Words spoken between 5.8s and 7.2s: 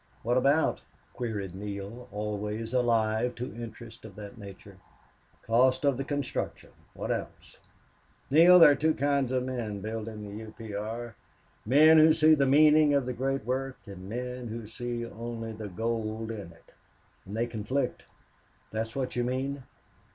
of the construction. What